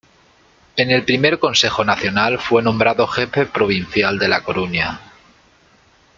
[0.77, 4.99] En el I Consejo Nacional fue nombrado jefe provincial de La Coruña.